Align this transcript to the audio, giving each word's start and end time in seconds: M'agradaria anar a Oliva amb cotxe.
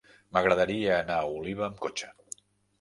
M'agradaria 0.37 0.95
anar 0.95 1.19
a 1.27 1.37
Oliva 1.37 1.69
amb 1.71 1.81
cotxe. 1.87 2.13